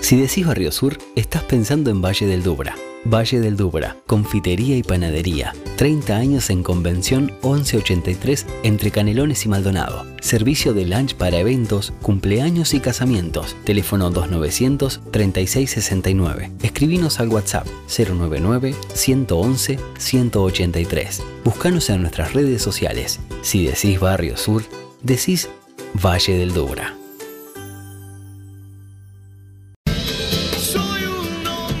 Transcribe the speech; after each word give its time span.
Si 0.00 0.16
decís 0.16 0.46
Barrio 0.46 0.72
Sur, 0.72 0.96
estás 1.16 1.42
pensando 1.42 1.90
en 1.90 2.00
Valle 2.00 2.26
del 2.26 2.42
Dubra. 2.42 2.74
Valle 3.04 3.40
del 3.40 3.56
Dubra, 3.56 3.96
confitería 4.06 4.76
y 4.76 4.82
panadería. 4.82 5.54
30 5.76 6.16
años 6.16 6.50
en 6.50 6.62
Convención 6.62 7.32
1183 7.42 8.46
entre 8.62 8.90
Canelones 8.90 9.44
y 9.44 9.48
Maldonado. 9.48 10.06
Servicio 10.20 10.72
de 10.74 10.84
lunch 10.84 11.14
para 11.14 11.38
eventos, 11.38 11.92
cumpleaños 12.02 12.74
y 12.74 12.80
casamientos. 12.80 13.56
Teléfono 13.64 14.10
2900 14.10 15.00
3669. 15.10 16.52
Escribinos 16.62 17.20
al 17.20 17.28
WhatsApp 17.28 17.66
099 17.86 18.74
111 18.94 19.78
183. 19.98 21.22
Búscanos 21.44 21.90
en 21.90 22.02
nuestras 22.02 22.32
redes 22.32 22.62
sociales. 22.62 23.20
Si 23.42 23.66
decís 23.66 24.00
Barrio 24.00 24.36
Sur, 24.36 24.64
decís 25.02 25.48
Valle 25.94 26.36
del 26.36 26.52
Dubra. 26.52 26.94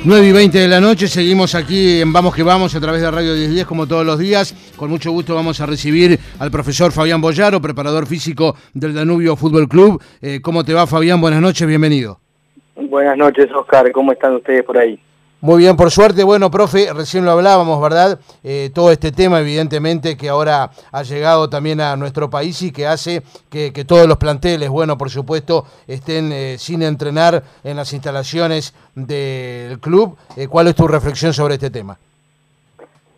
9 0.08 0.26
y 0.26 0.32
20 0.32 0.58
de 0.58 0.68
la 0.68 0.80
noche, 0.80 1.06
seguimos 1.06 1.54
aquí 1.54 2.00
en 2.00 2.14
Vamos 2.14 2.34
que 2.34 2.42
Vamos 2.42 2.74
a 2.74 2.80
través 2.80 3.02
de 3.02 3.10
Radio 3.10 3.34
1010 3.34 3.66
como 3.66 3.86
todos 3.86 4.06
los 4.06 4.18
días. 4.18 4.54
Con 4.74 4.88
mucho 4.88 5.10
gusto 5.10 5.34
vamos 5.34 5.60
a 5.60 5.66
recibir 5.66 6.18
al 6.38 6.50
profesor 6.50 6.92
Fabián 6.92 7.20
Boyaro, 7.20 7.60
preparador 7.60 8.06
físico 8.06 8.54
del 8.72 8.94
Danubio 8.94 9.36
Fútbol 9.36 9.68
Club. 9.68 10.02
Eh, 10.22 10.40
¿Cómo 10.40 10.64
te 10.64 10.72
va 10.72 10.86
Fabián? 10.86 11.20
Buenas 11.20 11.42
noches, 11.42 11.68
bienvenido. 11.68 12.20
Buenas 12.74 13.18
noches 13.18 13.48
Oscar, 13.54 13.92
¿cómo 13.92 14.12
están 14.12 14.36
ustedes 14.36 14.64
por 14.64 14.78
ahí? 14.78 14.98
Muy 15.40 15.58
bien, 15.58 15.76
por 15.76 15.92
suerte. 15.92 16.24
Bueno, 16.24 16.50
profe, 16.50 16.92
recién 16.92 17.24
lo 17.24 17.30
hablábamos, 17.30 17.80
¿verdad? 17.80 18.18
Eh, 18.42 18.70
todo 18.74 18.90
este 18.90 19.12
tema, 19.12 19.38
evidentemente, 19.38 20.16
que 20.16 20.28
ahora 20.28 20.70
ha 20.90 21.02
llegado 21.04 21.48
también 21.48 21.80
a 21.80 21.94
nuestro 21.94 22.28
país 22.28 22.60
y 22.62 22.72
que 22.72 22.88
hace 22.88 23.22
que, 23.48 23.70
todos 23.86 24.08
los 24.08 24.16
planteles, 24.16 24.68
bueno, 24.68 24.98
por 24.98 25.10
supuesto, 25.10 25.64
estén 25.86 26.32
eh, 26.32 26.56
sin 26.58 26.82
entrenar 26.82 27.44
en 27.62 27.76
las 27.76 27.92
instalaciones 27.92 28.74
del 28.96 29.78
club. 29.78 30.16
Eh, 30.36 30.48
¿Cuál 30.48 30.66
es 30.66 30.74
tu 30.74 30.88
reflexión 30.88 31.32
sobre 31.32 31.54
este 31.54 31.70
tema? 31.70 31.96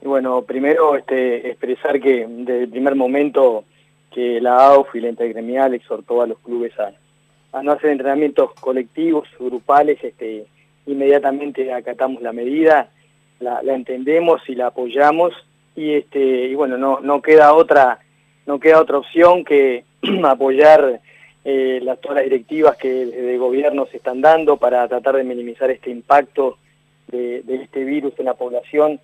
Bueno, 0.02 0.42
primero 0.42 0.96
este, 0.96 1.48
expresar 1.48 1.98
que 2.00 2.26
desde 2.28 2.64
el 2.64 2.68
primer 2.68 2.96
momento 2.96 3.64
que 4.12 4.42
la 4.42 4.66
AUF 4.66 4.94
y 4.94 5.00
la 5.00 5.08
Intergremial 5.08 5.72
exhortó 5.72 6.20
a 6.20 6.26
los 6.26 6.38
clubes 6.40 6.72
a, 6.78 6.92
a 7.56 7.62
no 7.62 7.72
hacer 7.72 7.90
entrenamientos 7.90 8.52
colectivos, 8.60 9.26
grupales, 9.38 10.04
este 10.04 10.44
inmediatamente 10.86 11.72
acatamos 11.72 12.22
la 12.22 12.32
medida, 12.32 12.90
la, 13.40 13.60
entendemos 13.74 14.42
y 14.48 14.54
la 14.54 14.68
apoyamos. 14.68 15.32
Y 15.76 15.94
este 15.94 16.18
y 16.18 16.54
bueno 16.54 16.76
no 16.76 17.00
no 17.00 17.22
queda 17.22 17.54
otra 17.54 18.00
no 18.46 18.58
queda 18.58 18.80
otra 18.80 18.98
opción 18.98 19.44
que 19.44 19.84
apoyar 20.24 21.00
eh, 21.44 21.80
las 21.82 22.00
todas 22.00 22.16
las 22.16 22.24
directivas 22.24 22.76
que 22.76 23.06
de 23.06 23.38
gobierno 23.38 23.86
se 23.86 23.98
están 23.98 24.20
dando 24.20 24.56
para 24.56 24.86
tratar 24.88 25.16
de 25.16 25.24
minimizar 25.24 25.70
este 25.70 25.90
impacto 25.90 26.58
de, 27.08 27.42
este 27.48 27.84
virus 27.84 28.12
en 28.18 28.26
la 28.26 28.34
población. 28.34 29.00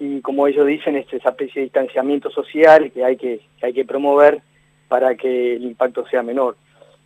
Y 0.00 0.20
como 0.20 0.46
ellos 0.46 0.66
dicen 0.66 0.96
es 0.96 1.12
esa 1.12 1.30
especie 1.30 1.60
de 1.60 1.66
distanciamiento 1.66 2.30
social 2.30 2.92
que 2.92 3.04
hay 3.04 3.16
que, 3.16 3.40
que 3.58 3.66
hay 3.66 3.72
que 3.72 3.84
promover 3.84 4.40
para 4.88 5.16
que 5.16 5.56
el 5.56 5.64
impacto 5.64 6.06
sea 6.06 6.22
menor. 6.22 6.56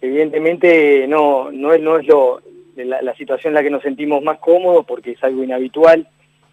Evidentemente 0.01 1.07
no 1.07 1.51
no 1.53 1.73
es 1.73 1.81
no 1.81 1.99
es 1.99 2.07
lo 2.07 2.41
la, 2.77 3.15
situación 3.15 3.51
en 3.51 3.55
la 3.55 3.63
que 3.63 3.71
nos 3.71 3.83
sentimos 3.83 4.23
más 4.23 4.39
cómodos 4.39 4.85
porque 4.87 5.13
es 5.13 5.25
algo 5.25 5.43
inhabitual. 5.43 6.07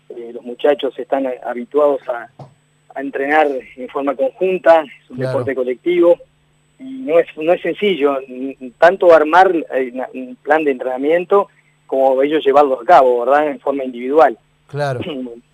Eh, 0.09 0.31
los 0.33 0.43
muchachos 0.43 0.97
están 0.97 1.27
habituados 1.43 2.01
a, 2.09 2.29
entrenar 2.95 3.47
en 3.77 3.87
forma 3.87 4.13
conjunta, 4.13 4.81
es 4.81 5.09
un 5.09 5.19
deporte 5.19 5.55
colectivo 5.55 6.17
y 6.79 6.83
no 6.83 7.19
es, 7.19 7.27
no 7.37 7.53
es 7.53 7.61
sencillo 7.61 8.17
tanto 8.77 9.13
armar 9.13 9.55
eh, 9.73 9.93
un 10.13 10.35
plan 10.35 10.65
de 10.65 10.71
entrenamiento 10.71 11.47
como 11.85 12.21
ellos 12.21 12.43
llevarlo 12.43 12.81
a 12.81 12.85
cabo, 12.85 13.21
¿verdad? 13.21 13.51
En 13.51 13.59
forma 13.59 13.85
individual. 13.85 14.37
Claro. 14.67 14.99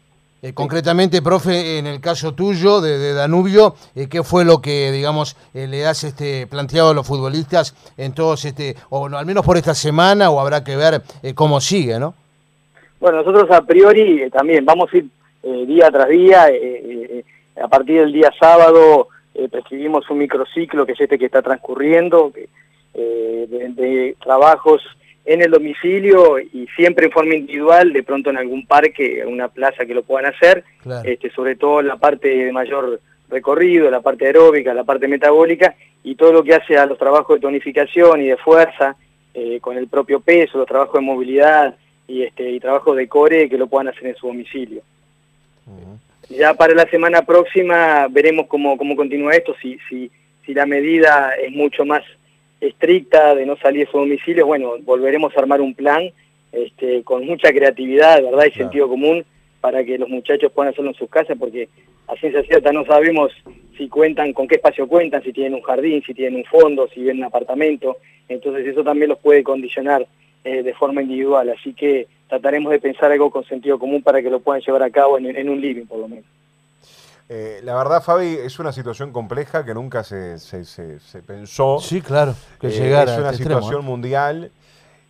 Eh, 0.45 0.53
concretamente, 0.53 1.23
profe, 1.23 1.79
en 1.79 1.87
el 1.87 1.99
caso 1.99 2.35
tuyo 2.35 2.79
de, 2.79 3.13
Danubio, 3.13 3.73
eh, 3.95 4.07
¿qué 4.07 4.21
fue 4.21 4.45
lo 4.45 4.61
que, 4.61 4.91
digamos, 4.91 5.35
eh, 5.55 5.65
le 5.65 5.87
has 5.87 6.03
este, 6.03 6.45
planteado 6.45 6.91
a 6.91 6.93
los 6.93 7.07
futbolistas 7.07 7.73
en 7.97 8.13
todos 8.13 8.45
este, 8.45 8.75
o 8.91 9.07
al 9.07 9.25
menos 9.25 9.43
por 9.43 9.57
esta 9.57 9.73
semana, 9.73 10.29
o 10.29 10.39
habrá 10.39 10.63
que 10.63 10.75
ver 10.75 11.01
cómo 11.33 11.59
sigue, 11.59 11.97
¿no? 11.97 12.13
Bueno, 12.99 13.23
nosotros 13.23 13.49
a 13.49 13.63
priori 13.63 14.29
también 14.29 14.63
vamos 14.63 14.93
a 14.93 14.97
ir 14.97 15.05
día 15.65 15.89
tras 15.89 16.09
día, 16.09 16.47
a 17.63 17.67
partir 17.67 18.01
del 18.01 18.13
día 18.13 18.31
sábado 18.39 19.07
prescribimos 19.49 20.07
un 20.11 20.19
microciclo 20.19 20.85
que 20.85 20.91
es 20.91 21.01
este 21.01 21.17
que 21.17 21.25
está 21.25 21.41
transcurriendo, 21.41 22.31
de, 22.93 23.47
de 23.47 24.15
trabajos 24.23 24.83
en 25.25 25.41
el 25.41 25.51
domicilio 25.51 26.39
y 26.39 26.67
siempre 26.75 27.07
en 27.07 27.11
forma 27.11 27.35
individual, 27.35 27.91
de 27.91 28.03
pronto 28.03 28.29
en 28.29 28.37
algún 28.37 28.65
parque, 28.67 29.21
en 29.21 29.27
una 29.27 29.47
plaza 29.47 29.85
que 29.85 29.95
lo 29.95 30.03
puedan 30.03 30.31
hacer, 30.31 30.63
este, 31.03 31.31
sobre 31.31 31.55
todo 31.55 31.81
la 31.81 31.97
parte 31.97 32.29
de 32.29 32.51
mayor 32.51 33.01
recorrido, 33.29 33.89
la 33.89 34.01
parte 34.01 34.27
aeróbica, 34.27 34.73
la 34.73 34.83
parte 34.83 35.07
metabólica 35.07 35.75
y 36.03 36.15
todo 36.15 36.31
lo 36.31 36.43
que 36.43 36.53
hace 36.53 36.77
a 36.77 36.85
los 36.85 36.99
trabajos 36.99 37.37
de 37.37 37.41
tonificación 37.41 38.21
y 38.21 38.27
de 38.27 38.37
fuerza 38.37 38.95
eh, 39.33 39.59
con 39.59 39.77
el 39.77 39.87
propio 39.87 40.19
peso, 40.19 40.59
los 40.59 40.67
trabajos 40.67 40.93
de 40.93 41.05
movilidad 41.05 41.75
y, 42.07 42.21
este, 42.21 42.51
y 42.51 42.59
trabajos 42.59 42.95
de 42.95 43.07
core 43.07 43.49
que 43.49 43.57
lo 43.57 43.65
puedan 43.67 43.87
hacer 43.87 44.07
en 44.07 44.15
su 44.15 44.27
domicilio. 44.27 44.81
Ya 46.29 46.53
para 46.53 46.73
la 46.73 46.85
semana 46.89 47.23
próxima 47.23 48.07
veremos 48.09 48.47
cómo, 48.47 48.77
cómo 48.77 48.95
continúa 48.95 49.33
esto, 49.33 49.55
si, 49.59 49.79
si, 49.89 50.11
si 50.45 50.53
la 50.53 50.65
medida 50.65 51.33
es 51.35 51.51
mucho 51.51 51.83
más 51.83 52.03
estricta 52.61 53.35
de 53.35 53.45
no 53.45 53.57
salir 53.57 53.85
de 53.85 53.91
su 53.91 53.97
domicilio, 53.97 54.45
bueno, 54.45 54.73
volveremos 54.83 55.35
a 55.35 55.39
armar 55.39 55.61
un 55.61 55.73
plan 55.73 56.09
este, 56.51 57.03
con 57.03 57.25
mucha 57.25 57.51
creatividad, 57.51 58.23
verdad 58.23 58.45
y 58.45 58.51
sentido 58.51 58.87
común 58.87 59.25
para 59.61 59.83
que 59.83 59.97
los 59.97 60.09
muchachos 60.09 60.51
puedan 60.51 60.71
hacerlo 60.71 60.91
en 60.91 60.97
sus 60.97 61.09
casas, 61.09 61.37
porque 61.37 61.67
a 62.07 62.15
ciencia 62.15 62.43
cierta 62.43 62.71
no 62.71 62.85
sabemos 62.85 63.31
si 63.77 63.89
cuentan, 63.89 64.31
con 64.31 64.47
qué 64.47 64.55
espacio 64.55 64.87
cuentan, 64.87 65.23
si 65.23 65.33
tienen 65.33 65.55
un 65.55 65.61
jardín, 65.61 66.03
si 66.05 66.13
tienen 66.13 66.35
un 66.35 66.45
fondo, 66.45 66.87
si 66.87 67.01
viven 67.01 67.17
un 67.17 67.23
apartamento, 67.25 67.97
entonces 68.29 68.67
eso 68.67 68.83
también 68.83 69.09
los 69.09 69.19
puede 69.19 69.43
condicionar 69.43 70.07
eh, 70.43 70.63
de 70.63 70.73
forma 70.75 71.01
individual, 71.01 71.49
así 71.49 71.73
que 71.73 72.07
trataremos 72.29 72.71
de 72.71 72.79
pensar 72.79 73.11
algo 73.11 73.31
con 73.31 73.43
sentido 73.45 73.79
común 73.79 74.01
para 74.01 74.21
que 74.21 74.29
lo 74.29 74.39
puedan 74.39 74.61
llevar 74.61 74.83
a 74.83 74.89
cabo 74.89 75.17
en 75.17 75.49
un 75.49 75.59
living 75.59 75.85
por 75.85 75.99
lo 75.99 76.07
menos. 76.07 76.25
Eh, 77.27 77.61
la 77.63 77.75
verdad, 77.75 78.03
Fabi, 78.03 78.37
es 78.43 78.59
una 78.59 78.71
situación 78.71 79.11
compleja 79.11 79.65
que 79.65 79.73
nunca 79.73 80.03
se, 80.03 80.37
se, 80.37 81.21
pensó. 81.25 81.79
Sí, 81.79 82.01
claro, 82.01 82.35
que 82.59 82.67
eh, 82.67 82.71
llegara. 82.71 83.13
Es 83.13 83.19
una 83.19 83.31
este 83.31 83.43
situación 83.43 83.81
¿eh? 83.81 83.85
mundial 83.85 84.51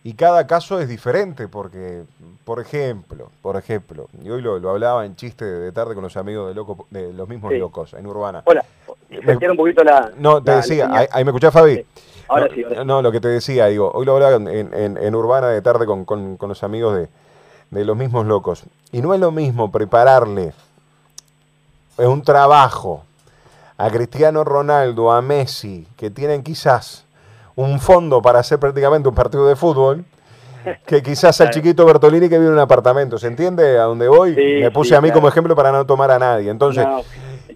y 0.02 0.14
cada 0.14 0.46
caso 0.46 0.80
es 0.80 0.88
diferente 0.88 1.46
porque, 1.46 2.04
por 2.44 2.58
ejemplo, 2.58 3.30
por 3.42 3.56
ejemplo, 3.56 4.08
y 4.22 4.30
hoy 4.30 4.40
lo, 4.40 4.54
hablaba 4.70 5.04
en 5.04 5.14
chiste 5.14 5.44
de 5.44 5.72
tarde 5.72 5.94
con 5.94 6.04
los 6.04 6.16
amigos 6.16 6.48
de, 6.48 6.54
loco, 6.54 6.86
de 6.90 7.12
los 7.12 7.28
mismos 7.28 7.52
locos 7.52 7.92
en 7.92 8.06
Urbana. 8.06 8.42
Hola, 8.46 8.64
me, 9.10 9.50
un 9.50 9.56
poquito 9.56 9.84
la... 9.84 10.10
No, 10.16 10.42
te 10.42 10.52
decía, 10.52 10.88
ahí, 11.10 11.22
me 11.22 11.32
escuchás, 11.32 11.52
Fabi. 11.52 11.84
Ahora 12.28 12.46
no, 12.48 12.54
sí, 12.54 12.64
No, 12.86 13.02
lo 13.02 13.12
que 13.12 13.20
te 13.20 13.28
decía, 13.28 13.66
digo, 13.66 13.90
hoy 13.92 14.06
lo 14.06 14.14
hablaba 14.14 14.36
en, 14.36 14.72
en, 14.74 15.14
Urbana 15.14 15.48
de 15.48 15.60
tarde 15.60 15.84
con, 15.84 16.06
con, 16.06 16.38
con 16.38 16.48
los 16.48 16.62
amigos 16.62 16.96
de, 16.96 17.08
de 17.70 17.84
los 17.84 17.96
mismos 17.96 18.26
locos. 18.26 18.64
Y 18.92 19.02
no 19.02 19.12
es 19.12 19.20
lo 19.20 19.32
mismo 19.32 19.70
prepararle 19.70 20.52
es 21.98 22.06
un 22.06 22.22
trabajo 22.22 23.04
a 23.78 23.90
Cristiano 23.90 24.44
Ronaldo, 24.44 25.12
a 25.12 25.22
Messi, 25.22 25.86
que 25.96 26.10
tienen 26.10 26.42
quizás 26.42 27.04
un 27.54 27.80
fondo 27.80 28.22
para 28.22 28.40
hacer 28.40 28.58
prácticamente 28.58 29.08
un 29.08 29.14
partido 29.14 29.46
de 29.46 29.56
fútbol, 29.56 30.04
que 30.84 31.02
quizás 31.02 31.40
al 31.40 31.50
chiquito 31.50 31.86
Bertolini 31.86 32.28
que 32.28 32.38
vive 32.38 32.48
en 32.48 32.54
un 32.54 32.58
apartamento. 32.58 33.18
¿Se 33.18 33.28
entiende 33.28 33.78
a 33.78 33.84
dónde 33.84 34.08
voy? 34.08 34.34
Me 34.34 34.70
puse 34.70 34.96
a 34.96 35.00
mí 35.00 35.10
como 35.10 35.28
ejemplo 35.28 35.54
para 35.54 35.70
no 35.70 35.86
tomar 35.86 36.10
a 36.10 36.18
nadie. 36.18 36.50
Entonces, 36.50 36.86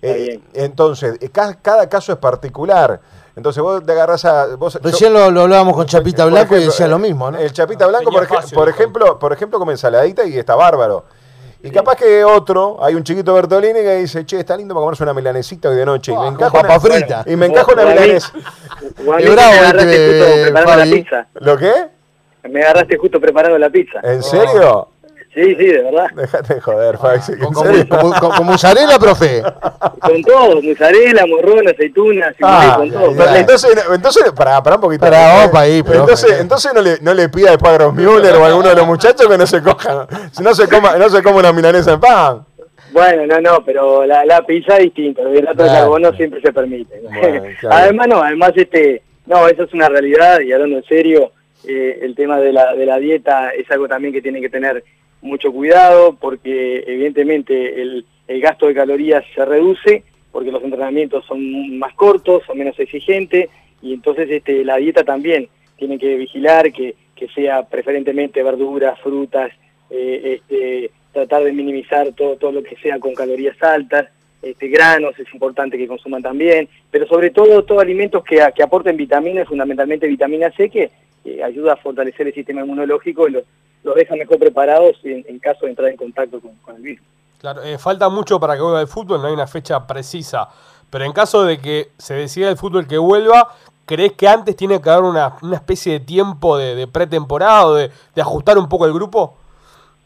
eh, 0.00 0.40
entonces 0.54 1.18
eh, 1.20 1.30
cada, 1.30 1.88
caso 1.88 2.12
es 2.12 2.18
particular. 2.18 3.00
Entonces 3.34 3.62
vos 3.62 3.84
te 3.84 3.92
agarras 3.92 4.24
a. 4.24 4.56
Vos, 4.56 4.78
Recién 4.82 5.12
lo, 5.12 5.24
hablábamos 5.24 5.74
con 5.74 5.86
Chapita 5.86 6.26
Blanco 6.26 6.56
y 6.56 6.64
decía 6.64 6.86
lo 6.86 6.98
mismo, 6.98 7.30
¿no? 7.30 7.38
El 7.38 7.52
Chapita 7.52 7.86
Blanco, 7.86 8.10
por, 8.10 8.26
por 8.52 8.68
ejemplo, 8.68 9.18
por 9.18 9.32
ejemplo, 9.32 9.58
come 9.58 9.72
ensaladita 9.72 10.24
y 10.24 10.38
está 10.38 10.54
bárbaro. 10.54 11.04
Y 11.62 11.70
capaz 11.70 11.96
que 11.96 12.24
otro, 12.24 12.82
hay 12.82 12.94
un 12.94 13.04
chiquito 13.04 13.34
Bertolini 13.34 13.80
que 13.80 13.96
dice, 13.96 14.24
che, 14.24 14.40
está 14.40 14.56
lindo 14.56 14.74
para 14.74 14.84
comerse 14.84 15.02
una 15.02 15.12
milanesita 15.12 15.68
hoy 15.68 15.76
de 15.76 15.84
noche. 15.84 16.12
y 16.12 16.16
me 16.16 16.28
encajo 16.28 16.58
una, 16.58 16.80
frita. 16.80 17.24
Y 17.26 17.36
me 17.36 17.46
encajo 17.46 17.72
una 17.72 17.84
milanesa. 17.84 18.32
Qué 19.18 19.30
bravo 19.30 19.78
este, 19.78 20.42
preparando 20.44 20.84
la 20.84 20.84
pizza. 20.84 21.26
¿Lo 21.34 21.56
qué? 21.58 21.72
Me 22.48 22.62
agarraste 22.62 22.96
justo 22.96 23.20
preparando 23.20 23.58
la 23.58 23.68
pizza. 23.68 24.00
¿En 24.02 24.22
serio? 24.22 24.88
Sí, 25.32 25.54
sí, 25.54 25.66
de 25.66 25.82
verdad. 25.82 26.06
Déjate 26.16 26.54
de 26.54 26.60
joder, 26.60 26.98
Faxi. 26.98 27.38
¿Con, 27.38 27.54
con, 27.54 28.30
con, 28.30 28.46
mozzarella, 28.46 28.98
profe? 28.98 29.42
Con 30.00 30.22
todo, 30.22 30.60
mozzarella, 30.60 31.24
morrón, 31.24 31.68
aceitunas, 31.68 32.34
ah, 32.42 32.74
con 32.78 32.90
todo. 32.90 33.36
Entonces, 33.36 33.86
entonces 33.92 34.32
para, 34.32 34.60
para 34.60 34.76
un 34.76 34.82
poquito. 34.82 35.04
Para 35.04 35.44
opa 35.46 35.60
ahí, 35.60 35.84
pero 35.84 36.00
Entonces, 36.00 36.40
entonces 36.40 36.72
no 36.74 36.82
le, 36.82 36.98
no 37.00 37.14
le 37.14 37.28
pida 37.28 37.52
de 37.52 37.58
Pagros 37.58 37.94
Müller 37.94 38.34
o 38.34 38.44
a 38.44 38.48
alguno 38.48 38.70
de 38.70 38.74
los 38.74 38.86
muchachos 38.86 39.28
que 39.28 39.38
no 39.38 39.46
se 39.46 39.62
coja, 39.62 40.08
no 40.42 40.52
se 40.52 40.68
coma, 40.68 40.96
no 40.96 41.08
se 41.08 41.22
coma 41.22 41.38
una 41.38 41.52
milanesa 41.52 41.92
en 41.92 42.00
pan. 42.00 42.46
Bueno, 42.92 43.24
no, 43.26 43.40
no, 43.40 43.64
pero 43.64 44.04
la, 44.04 44.24
la 44.24 44.42
pizza 44.42 44.78
es 44.78 44.84
distinta, 44.84 45.22
el 45.22 45.36
hidrato 45.36 45.62
de 45.62 45.68
carbono 45.68 46.12
siempre 46.14 46.40
se 46.40 46.52
permite. 46.52 47.00
además, 47.70 48.08
no, 48.08 48.20
además, 48.20 48.50
este, 48.56 49.02
no, 49.26 49.46
eso 49.46 49.62
es 49.62 49.72
una 49.72 49.88
realidad 49.88 50.40
y 50.40 50.52
hablando 50.52 50.78
en 50.78 50.84
serio, 50.84 51.30
eh, 51.68 52.00
el 52.02 52.16
tema 52.16 52.40
de 52.40 52.52
la, 52.52 52.74
de 52.74 52.86
la 52.86 52.98
dieta 52.98 53.50
es 53.50 53.70
algo 53.70 53.86
también 53.86 54.12
que 54.12 54.22
tiene 54.22 54.40
que 54.40 54.48
tener 54.48 54.82
mucho 55.22 55.52
cuidado 55.52 56.16
porque 56.18 56.84
evidentemente 56.86 57.80
el, 57.80 58.06
el 58.28 58.40
gasto 58.40 58.66
de 58.66 58.74
calorías 58.74 59.24
se 59.34 59.44
reduce 59.44 60.04
porque 60.32 60.52
los 60.52 60.62
entrenamientos 60.62 61.24
son 61.26 61.78
más 61.78 61.94
cortos, 61.94 62.42
son 62.46 62.58
menos 62.58 62.78
exigentes 62.78 63.50
y 63.82 63.92
entonces 63.92 64.28
este, 64.30 64.64
la 64.64 64.76
dieta 64.76 65.04
también 65.04 65.48
tiene 65.76 65.98
que 65.98 66.16
vigilar 66.16 66.72
que, 66.72 66.94
que 67.14 67.28
sea 67.28 67.64
preferentemente 67.64 68.42
verduras, 68.42 69.00
frutas, 69.00 69.50
eh, 69.90 70.38
este, 70.38 70.90
tratar 71.12 71.42
de 71.44 71.52
minimizar 71.52 72.12
todo, 72.12 72.36
todo 72.36 72.52
lo 72.52 72.62
que 72.62 72.76
sea 72.76 72.98
con 72.98 73.14
calorías 73.14 73.60
altas, 73.62 74.08
este, 74.42 74.68
granos 74.68 75.18
es 75.18 75.26
importante 75.34 75.76
que 75.76 75.88
consuman 75.88 76.22
también, 76.22 76.68
pero 76.90 77.06
sobre 77.06 77.30
todo 77.30 77.64
todos 77.64 77.82
alimentos 77.82 78.22
que, 78.24 78.40
que 78.54 78.62
aporten 78.62 78.96
vitaminas, 78.96 79.48
fundamentalmente 79.48 80.06
vitamina 80.06 80.50
C, 80.52 80.70
que 80.70 80.90
ayuda 81.42 81.74
a 81.74 81.76
fortalecer 81.76 82.26
el 82.26 82.34
sistema 82.34 82.62
inmunológico 82.62 83.28
y 83.28 83.32
los, 83.32 83.44
los 83.82 83.94
deja 83.94 84.14
mejor 84.16 84.38
preparados 84.38 84.96
en, 85.04 85.38
caso 85.38 85.64
de 85.64 85.70
entrar 85.70 85.88
en 85.90 85.96
contacto 85.96 86.40
con, 86.40 86.76
el 86.76 86.82
virus. 86.82 87.04
Claro, 87.38 87.62
eh, 87.62 87.78
falta 87.78 88.08
mucho 88.08 88.38
para 88.38 88.54
que 88.54 88.62
vuelva 88.62 88.80
el 88.80 88.86
fútbol, 88.86 89.22
no 89.22 89.28
hay 89.28 89.34
una 89.34 89.46
fecha 89.46 89.86
precisa, 89.86 90.48
pero 90.90 91.04
en 91.04 91.12
caso 91.12 91.44
de 91.44 91.58
que 91.58 91.88
se 91.96 92.14
decida 92.14 92.50
el 92.50 92.56
fútbol 92.56 92.86
que 92.86 92.98
vuelva, 92.98 93.54
¿crees 93.86 94.12
que 94.12 94.28
antes 94.28 94.54
tiene 94.56 94.80
que 94.80 94.90
haber 94.90 95.04
una, 95.04 95.36
una 95.42 95.56
especie 95.56 95.94
de 95.94 96.00
tiempo 96.00 96.58
de, 96.58 96.74
de 96.74 96.86
pretemporada 96.86 97.66
o 97.66 97.74
de, 97.74 97.90
de, 98.14 98.20
ajustar 98.20 98.58
un 98.58 98.68
poco 98.68 98.86
el 98.86 98.92
grupo? 98.92 99.36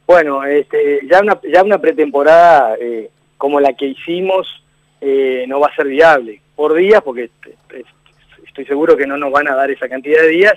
Bueno, 0.07 0.45
este, 0.45 1.01
ya, 1.11 1.21
una, 1.21 1.41
ya 1.43 1.63
una 1.63 1.79
pretemporada 1.79 2.77
eh, 2.79 3.11
como 3.37 3.59
la 3.59 3.73
que 3.73 3.87
hicimos 3.87 4.47
eh, 5.01 5.45
no 5.49 5.61
va 5.61 5.69
a 5.69 5.75
ser 5.75 5.87
viable 5.87 6.41
por 6.55 6.75
días, 6.75 7.03
porque 7.03 7.31
estoy 8.47 8.65
seguro 8.67 8.97
que 8.97 9.07
no 9.07 9.17
nos 9.17 9.33
van 9.33 9.49
a 9.49 9.55
dar 9.55 9.71
esa 9.71 9.89
cantidad 9.89 10.23
de 10.23 10.29
días, 10.29 10.55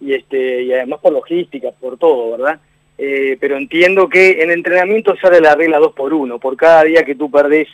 y, 0.00 0.14
este, 0.14 0.62
y 0.62 0.72
además 0.72 1.00
por 1.00 1.12
logística, 1.12 1.70
por 1.72 1.98
todo, 1.98 2.32
¿verdad? 2.32 2.60
Eh, 2.96 3.36
pero 3.40 3.56
entiendo 3.56 4.08
que 4.08 4.42
en 4.42 4.50
entrenamiento 4.50 5.16
sale 5.16 5.40
la 5.40 5.54
regla 5.54 5.78
2 5.78 5.92
por 5.92 6.12
1. 6.12 6.38
Por 6.38 6.56
cada 6.56 6.82
día 6.84 7.04
que 7.04 7.14
tú 7.14 7.30
perdés 7.30 7.68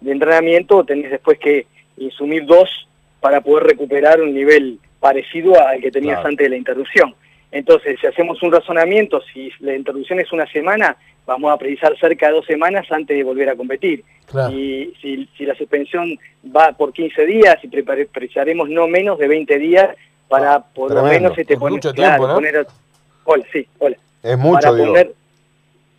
de 0.00 0.12
entrenamiento, 0.12 0.84
tenés 0.84 1.10
después 1.10 1.38
que 1.38 1.66
insumir 1.98 2.46
dos 2.46 2.88
para 3.20 3.42
poder 3.42 3.64
recuperar 3.64 4.22
un 4.22 4.32
nivel 4.34 4.78
parecido 4.98 5.52
al 5.60 5.80
que 5.80 5.90
tenías 5.90 6.24
antes 6.24 6.46
de 6.46 6.50
la 6.50 6.56
interrupción. 6.56 7.14
Entonces, 7.52 7.98
si 8.00 8.06
hacemos 8.06 8.42
un 8.42 8.52
razonamiento, 8.52 9.20
si 9.32 9.50
la 9.60 9.74
interrupción 9.74 10.20
es 10.20 10.32
una 10.32 10.46
semana, 10.46 10.96
vamos 11.26 11.52
a 11.52 11.58
precisar 11.58 11.98
cerca 11.98 12.28
de 12.28 12.34
dos 12.34 12.46
semanas 12.46 12.86
antes 12.90 13.16
de 13.16 13.24
volver 13.24 13.50
a 13.50 13.56
competir. 13.56 14.04
Y 14.52 14.92
si, 15.02 15.28
si, 15.36 15.44
la 15.44 15.56
suspensión 15.56 16.16
va 16.56 16.72
por 16.72 16.92
15 16.92 17.26
días, 17.26 17.56
y 17.62 17.68
precisaremos 17.68 18.70
no 18.70 18.86
menos 18.86 19.18
de 19.18 19.26
20 19.26 19.58
días 19.58 19.96
para 20.30 20.60
por 20.60 20.94
lo 20.94 21.02
menos 21.02 21.36
este, 21.36 21.56
poner, 21.56 21.72
mucho 21.72 21.92
tiempo, 21.92 22.26
¿no? 22.26 22.34
poner, 22.34 22.66
hola, 23.24 23.44
sí, 23.52 23.66
hola. 23.78 23.96
Es 24.22 24.38
mucho, 24.38 24.72
digo. 24.74 24.94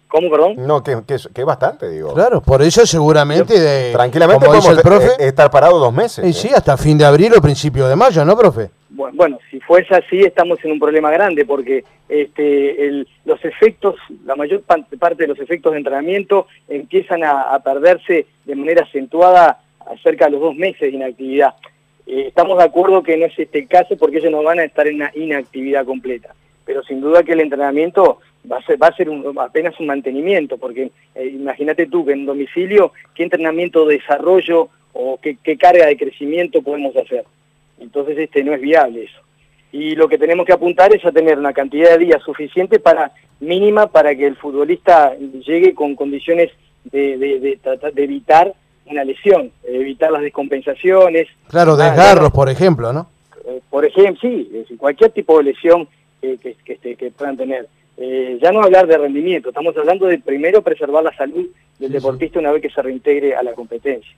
¿Cómo, 0.08 0.30
perdón? 0.30 0.56
No, 0.58 0.84
que, 0.84 0.98
que, 1.08 1.16
que, 1.34 1.42
es 1.42 1.46
bastante, 1.46 1.90
digo. 1.90 2.14
Claro, 2.14 2.42
por 2.42 2.62
eso 2.62 2.86
seguramente... 2.86 3.58
De, 3.58 3.94
Tranquilamente 3.94 4.46
como 4.46 4.72
el 4.72 4.82
profe, 4.82 5.08
eh, 5.20 5.28
estar 5.28 5.50
parado 5.50 5.80
dos 5.80 5.94
meses. 5.94 6.26
Y 6.26 6.34
sí, 6.34 6.50
hasta 6.54 6.76
fin 6.76 6.98
de 6.98 7.06
abril 7.06 7.32
o 7.34 7.42
principio 7.42 7.88
de 7.88 7.96
mayo, 7.96 8.26
¿no, 8.26 8.36
profe? 8.36 8.72
Bueno, 8.90 9.16
bueno, 9.16 9.40
si 9.50 9.62
fuese 9.62 9.96
así 9.96 10.20
estamos 10.20 10.60
en 10.66 10.74
un 10.74 10.80
problema 10.80 11.12
grande 11.12 11.46
porque 11.46 11.86
este, 12.10 12.88
el, 12.88 13.08
los 13.24 13.44
efectos, 13.46 13.96
la 14.26 14.36
mayor 14.36 14.64
parte 14.64 15.24
de 15.24 15.28
los 15.28 15.40
efectos 15.40 15.72
de 15.72 15.78
entrenamiento 15.78 16.48
empiezan 16.68 17.24
a, 17.24 17.44
a 17.44 17.60
perderse 17.60 18.28
de 18.44 18.56
manera 18.56 18.84
acentuada 18.84 19.62
acerca 19.86 20.26
de 20.26 20.32
los 20.32 20.42
dos 20.42 20.56
meses 20.56 20.82
de 20.82 20.90
inactividad. 20.90 21.54
Eh, 22.12 22.28
estamos 22.28 22.58
de 22.58 22.66
acuerdo 22.66 23.02
que 23.04 23.16
no 23.16 23.26
es 23.26 23.40
este 23.40 23.60
el 23.60 23.70
caso 23.70 23.96
porque 23.96 24.18
ellos 24.18 24.34
no 24.34 24.44
van 24.44 24.60
a 24.60 24.66
estar 24.66 24.86
en 24.86 24.96
una 24.96 25.12
inactividad 25.16 25.86
completa, 25.86 26.36
pero 26.66 26.84
sin 26.84 27.00
duda 27.00 27.24
que 27.24 27.32
el 27.32 27.40
entrenamiento 27.40 28.20
va 28.52 28.58
a 28.58 28.66
ser, 28.66 28.84
va 28.84 28.88
a 28.88 28.96
ser 28.98 29.08
apenas 29.40 29.80
un 29.80 29.86
mantenimiento, 29.86 30.58
porque 30.58 30.92
eh, 31.16 31.28
imagínate 31.28 31.88
tú 31.88 32.06
que 32.06 32.12
en 32.12 32.26
domicilio, 32.26 32.92
¿qué 33.16 33.24
entrenamiento 33.24 33.86
de 33.86 33.96
desarrollo 33.96 34.68
o 34.92 35.22
qué, 35.22 35.38
carga 35.58 35.86
de 35.86 35.96
crecimiento 35.96 36.62
podemos 36.62 36.94
hacer? 36.98 37.24
Entonces 37.80 38.18
este 38.18 38.44
no 38.44 38.54
es 38.54 38.60
viable 38.60 39.06
eso. 39.06 39.22
Y 39.72 39.96
lo 39.96 40.10
que 40.10 40.18
tenemos 40.18 40.46
que 40.46 40.52
apuntar 40.52 40.94
es 40.94 41.06
a 41.06 41.14
tener 41.14 41.40
una 41.40 41.54
cantidad 41.54 41.92
de 41.92 42.06
días 42.06 42.22
suficiente 42.24 42.82
para 42.82 43.14
mínima 43.40 43.88
para 43.88 44.14
que 44.16 44.28
el 44.28 44.36
futbolista 44.36 45.16
llegue 45.16 45.74
con 45.74 45.96
condiciones 45.96 46.52
de, 46.84 47.18
de, 47.18 47.40
de, 47.40 47.60
de 47.94 48.04
evitar 48.04 48.54
una 48.86 49.04
lesión, 49.04 49.52
evitar 49.64 50.12
las 50.12 50.22
descompensaciones. 50.22 51.28
Claro, 51.48 51.76
desgarros, 51.76 52.32
por 52.32 52.50
ejemplo, 52.50 52.92
¿no? 52.94 53.08
Eh, 53.46 53.62
por 53.70 53.86
ejemplo, 53.86 54.20
sí, 54.22 54.66
cualquier 54.78 55.12
tipo 55.12 55.38
de 55.38 55.46
lesión 55.46 55.88
que, 56.22 56.38
que, 56.38 56.74
este, 56.74 56.96
que 56.96 57.12
puedan 57.12 57.38
tener. 57.38 57.68
Eh, 57.98 58.40
ya 58.42 58.52
no 58.52 58.64
hablar 58.64 58.88
de 58.88 58.98
rendimiento, 58.98 59.50
estamos 59.50 59.76
hablando 59.78 60.08
de 60.08 60.20
primero 60.20 60.62
preservar 60.62 61.04
la 61.04 61.16
salud 61.16 61.48
del 61.78 61.92
deportista 61.92 62.40
una 62.40 62.52
vez 62.52 62.62
que 62.62 62.70
se 62.70 62.82
reintegre 62.82 63.36
a 63.36 63.44
la 63.44 63.54
competencia. 63.54 64.12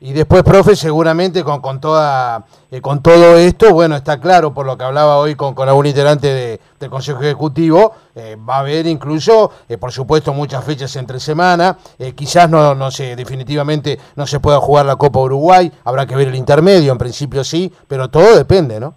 Y 0.00 0.12
después, 0.12 0.42
profe, 0.42 0.76
seguramente 0.76 1.42
con, 1.42 1.62
con, 1.62 1.80
toda, 1.80 2.44
eh, 2.70 2.82
con 2.82 3.02
todo 3.02 3.38
esto, 3.38 3.72
bueno, 3.72 3.96
está 3.96 4.20
claro 4.20 4.52
por 4.52 4.66
lo 4.66 4.76
que 4.76 4.84
hablaba 4.84 5.16
hoy 5.16 5.34
con, 5.34 5.54
con 5.54 5.68
algún 5.68 5.86
integrante 5.86 6.26
de, 6.26 6.60
del 6.78 6.90
Consejo 6.90 7.20
Ejecutivo, 7.22 7.94
eh, 8.14 8.36
va 8.36 8.56
a 8.56 8.60
haber 8.60 8.86
incluso, 8.86 9.50
eh, 9.68 9.78
por 9.78 9.92
supuesto, 9.92 10.32
muchas 10.32 10.64
fechas 10.64 10.94
entre 10.96 11.20
semana, 11.20 11.78
quizás 12.14 12.48
no, 12.50 12.74
no 12.74 12.90
sé, 12.90 13.16
definitivamente 13.16 13.98
no 14.16 14.26
se 14.26 14.40
pueda 14.40 14.58
jugar 14.58 14.86
la 14.86 14.96
Copa 14.96 15.20
Uruguay, 15.20 15.70
habrá 15.84 16.06
que 16.06 16.16
ver 16.16 16.28
el 16.28 16.34
intermedio, 16.34 16.92
en 16.92 16.98
principio 16.98 17.44
sí, 17.44 17.72
pero 17.88 18.08
todo 18.08 18.36
depende, 18.36 18.80
¿no? 18.80 18.94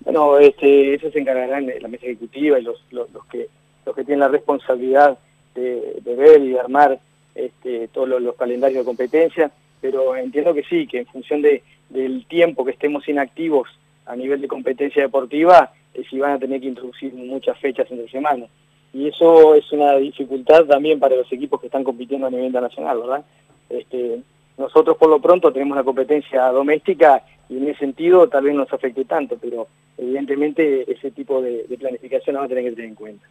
Bueno, 0.00 0.38
este, 0.38 0.94
eso 0.94 1.10
se 1.10 1.18
encargarán 1.18 1.66
la 1.80 1.88
mesa 1.88 2.06
ejecutiva 2.06 2.58
y 2.58 2.62
los, 2.62 2.76
los, 2.90 3.08
que, 3.30 3.48
los 3.84 3.94
que 3.94 4.04
tienen 4.04 4.20
la 4.20 4.28
responsabilidad 4.28 5.18
de, 5.54 6.00
de 6.02 6.14
ver 6.14 6.42
y 6.42 6.50
de 6.50 6.60
armar 6.60 6.98
este, 7.34 7.88
todos 7.88 8.08
los 8.20 8.36
calendarios 8.36 8.80
de 8.80 8.84
competencia 8.84 9.50
pero 9.80 10.16
entiendo 10.16 10.54
que 10.54 10.64
sí, 10.64 10.86
que 10.86 10.98
en 10.98 11.06
función 11.06 11.42
de, 11.42 11.62
del 11.90 12.26
tiempo 12.26 12.64
que 12.64 12.72
estemos 12.72 13.08
inactivos 13.08 13.68
a 14.06 14.16
nivel 14.16 14.40
de 14.40 14.48
competencia 14.48 15.02
deportiva, 15.02 15.72
eh, 15.96 16.04
sí 16.08 16.18
van 16.18 16.32
a 16.32 16.38
tener 16.38 16.60
que 16.60 16.68
introducir 16.68 17.12
muchas 17.14 17.58
fechas 17.58 17.90
entre 17.90 18.08
semana. 18.08 18.46
Y 18.92 19.08
eso 19.08 19.54
es 19.54 19.70
una 19.72 19.96
dificultad 19.96 20.64
también 20.64 20.98
para 20.98 21.16
los 21.16 21.30
equipos 21.32 21.60
que 21.60 21.66
están 21.66 21.84
compitiendo 21.84 22.26
a 22.26 22.30
nivel 22.30 22.46
internacional, 22.46 22.98
¿verdad? 22.98 23.24
Este, 23.68 24.20
nosotros 24.56 24.96
por 24.96 25.10
lo 25.10 25.20
pronto 25.20 25.52
tenemos 25.52 25.76
la 25.76 25.84
competencia 25.84 26.46
doméstica 26.48 27.22
y 27.48 27.58
en 27.58 27.68
ese 27.68 27.80
sentido 27.80 28.28
tal 28.28 28.44
vez 28.44 28.54
no 28.54 28.60
nos 28.60 28.72
afecte 28.72 29.04
tanto, 29.04 29.36
pero 29.40 29.66
evidentemente 29.98 30.90
ese 30.90 31.10
tipo 31.10 31.40
de, 31.42 31.66
planificación 31.78 32.34
lo 32.34 32.40
vamos 32.40 32.52
a 32.52 32.54
tener 32.54 32.70
que 32.70 32.76
tener 32.76 32.90
en 32.90 32.94
cuenta. 32.94 33.26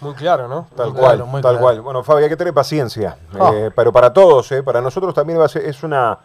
Muy 0.00 0.14
claro, 0.14 0.48
¿no? 0.48 0.66
Tal 0.76 0.92
cual, 0.92 1.24
tal 1.40 1.58
cual. 1.58 1.80
Bueno, 1.80 2.02
Fabi, 2.02 2.24
hay 2.24 2.28
que 2.28 2.36
tener 2.36 2.54
paciencia, 2.54 3.16
ah. 3.38 3.52
eh, 3.54 3.70
pero 3.74 3.92
para 3.92 4.12
todos, 4.12 4.50
eh, 4.52 4.62
para 4.62 4.80
nosotros 4.80 5.14
también 5.14 5.38
va 5.38 5.44
a 5.44 5.48
ser, 5.48 5.64
es 5.64 5.82
una 5.82 6.18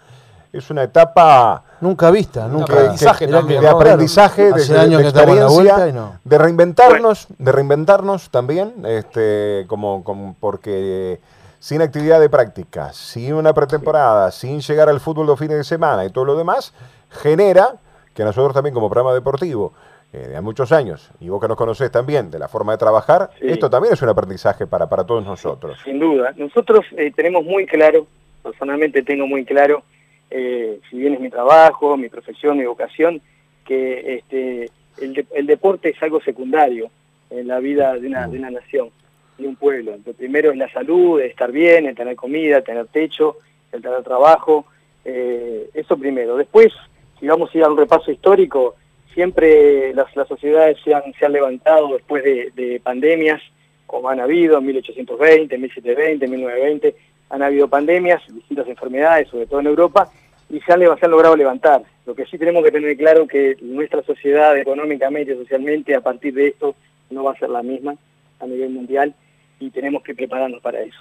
es 0.53 0.69
una 0.69 0.83
etapa 0.83 1.63
nunca 1.81 2.11
vista, 2.11 2.47
nunca. 2.47 2.73
de 2.73 2.79
aprendizaje, 2.79 3.27
también, 3.27 3.61
de, 3.61 3.67
aprendizaje 3.67 4.43
de, 4.53 4.61
experiencia, 4.61 6.19
de 6.23 6.37
reinventarnos, 6.37 7.27
de 7.37 7.51
reinventarnos 7.51 8.29
también, 8.29 8.73
este, 8.85 9.65
como, 9.67 10.03
como 10.03 10.35
porque 10.39 11.19
sin 11.59 11.81
actividad 11.81 12.19
de 12.19 12.29
práctica, 12.29 12.93
sin 12.93 13.33
una 13.33 13.53
pretemporada, 13.53 14.31
sin 14.31 14.61
llegar 14.61 14.89
al 14.89 14.99
fútbol 14.99 15.27
de 15.27 15.37
fines 15.37 15.57
de 15.57 15.63
semana 15.63 16.05
y 16.05 16.09
todo 16.09 16.25
lo 16.25 16.37
demás, 16.37 16.73
genera 17.09 17.73
que 18.13 18.23
nosotros 18.23 18.53
también 18.53 18.73
como 18.73 18.89
programa 18.89 19.13
deportivo 19.13 19.73
eh, 20.13 20.19
de 20.19 20.41
muchos 20.41 20.71
años, 20.71 21.11
y 21.19 21.29
vos 21.29 21.41
que 21.41 21.47
nos 21.47 21.57
conocés 21.57 21.91
también 21.91 22.31
de 22.31 22.39
la 22.39 22.47
forma 22.47 22.71
de 22.71 22.77
trabajar, 22.77 23.29
esto 23.41 23.69
también 23.69 23.93
es 23.93 24.01
un 24.01 24.09
aprendizaje 24.09 24.65
para, 24.65 24.87
para 24.87 25.03
todos 25.03 25.25
nosotros. 25.25 25.77
Sin 25.83 25.99
duda. 25.99 26.33
Nosotros 26.37 26.85
eh, 26.95 27.11
tenemos 27.13 27.43
muy 27.43 27.65
claro, 27.65 28.07
personalmente 28.41 29.03
tengo 29.03 29.27
muy 29.27 29.43
claro, 29.43 29.83
eh, 30.29 30.79
si 30.89 30.97
bien 30.97 31.13
es 31.13 31.19
mi 31.19 31.29
trabajo, 31.29 31.97
mi 31.97 32.09
profesión, 32.09 32.57
mi 32.57 32.65
vocación, 32.65 33.21
que 33.65 34.15
este, 34.15 34.69
el, 35.01 35.25
el 35.33 35.45
deporte 35.45 35.89
es 35.89 36.03
algo 36.03 36.21
secundario 36.21 36.89
en 37.29 37.47
la 37.47 37.59
vida 37.59 37.93
de 37.93 38.07
una, 38.07 38.27
de 38.27 38.37
una 38.37 38.51
nación 38.51 38.89
de 39.37 39.47
un 39.47 39.55
pueblo. 39.55 39.97
Lo 40.05 40.13
primero 40.13 40.51
es 40.51 40.57
la 40.57 40.71
salud, 40.71 41.21
estar 41.21 41.51
bien, 41.51 41.85
el 41.85 41.95
tener 41.95 42.15
comida, 42.15 42.61
tener 42.61 42.87
techo, 42.87 43.37
el 43.71 43.81
tener 43.81 44.03
trabajo, 44.03 44.65
eh, 45.05 45.69
eso 45.73 45.97
primero. 45.97 46.37
Después, 46.37 46.73
si 47.19 47.27
vamos 47.27 47.53
a 47.53 47.57
ir 47.57 47.63
a 47.63 47.69
un 47.69 47.77
repaso 47.77 48.11
histórico, 48.11 48.75
siempre 49.13 49.93
las, 49.93 50.15
las 50.15 50.27
sociedades 50.27 50.77
se 50.83 50.93
han, 50.93 51.13
se 51.13 51.25
han 51.25 51.33
levantado 51.33 51.93
después 51.93 52.23
de, 52.23 52.81
pandemias, 52.83 53.41
como 53.85 54.09
han 54.09 54.19
habido 54.19 54.57
en 54.57 54.65
1820, 54.65 55.57
1720, 55.57 56.27
1920, 56.27 56.95
han 57.29 57.43
habido 57.43 57.67
pandemias, 57.67 58.21
distintas 58.27 58.67
enfermedades, 58.67 59.29
sobre 59.29 59.47
todo 59.47 59.59
en 59.59 59.67
Europa, 59.67 60.09
y 60.49 60.59
se 60.61 60.73
han, 60.73 60.79
se 60.79 61.05
han 61.05 61.11
logrado 61.11 61.35
levantar. 61.35 61.83
Lo 62.05 62.15
que 62.15 62.25
sí 62.25 62.37
tenemos 62.37 62.63
que 62.63 62.71
tener 62.71 62.95
claro 62.95 63.27
que 63.27 63.57
nuestra 63.61 64.01
sociedad 64.03 64.57
económicamente 64.57 65.33
y 65.33 65.37
socialmente 65.37 65.93
a 65.95 66.01
partir 66.01 66.33
de 66.33 66.47
esto 66.47 66.75
no 67.09 67.23
va 67.23 67.33
a 67.33 67.39
ser 67.39 67.49
la 67.49 67.63
misma 67.63 67.95
a 68.39 68.45
nivel 68.45 68.69
mundial 68.69 69.13
y 69.59 69.69
tenemos 69.71 70.03
que 70.03 70.15
prepararnos 70.15 70.61
para 70.61 70.81
eso. 70.81 70.99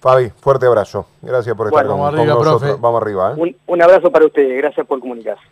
Fabi, 0.00 0.28
fuerte 0.28 0.66
abrazo. 0.66 1.06
Gracias 1.22 1.56
por 1.56 1.68
estar 1.68 1.86
con, 1.86 1.98
nosotros. 1.98 2.80
Vamos 2.80 3.00
arriba. 3.00 3.32
¿eh? 3.32 3.40
Un, 3.40 3.56
un 3.66 3.82
abrazo 3.82 4.10
para 4.10 4.26
ustedes. 4.26 4.58
Gracias 4.58 4.86
por 4.86 5.00
comunicarse. 5.00 5.42